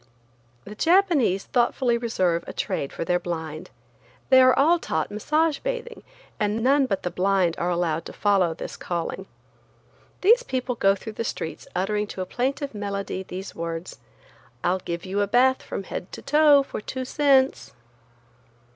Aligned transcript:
The 0.65 0.73
Japanese 0.73 1.43
thoughtfully 1.45 1.95
reserve 1.95 2.43
a 2.47 2.53
trade 2.53 2.91
for 2.91 3.05
their 3.05 3.19
blind. 3.19 3.69
They 4.31 4.41
are 4.41 4.57
all 4.57 4.79
taught 4.79 5.11
massage 5.11 5.59
bathing, 5.59 6.01
and 6.39 6.63
none 6.63 6.87
but 6.87 7.03
the 7.03 7.11
blind 7.11 7.53
are 7.59 7.69
allowed 7.69 8.05
to 8.05 8.13
follow 8.13 8.55
this 8.55 8.77
calling. 8.77 9.27
These 10.21 10.41
people 10.41 10.73
go 10.73 10.95
through 10.95 11.13
the 11.13 11.23
streets 11.23 11.67
uttering 11.75 12.07
to 12.07 12.21
a 12.21 12.25
plaintive 12.25 12.73
melody 12.73 13.21
these 13.21 13.53
words: 13.53 13.99
"I'll 14.63 14.79
give 14.79 15.05
you 15.05 15.21
a 15.21 15.27
bath 15.27 15.61
from 15.61 15.83
head 15.83 16.11
to 16.13 16.23
toe 16.23 16.63
for 16.63 16.81
two 16.81 17.05
cents." 17.05 17.73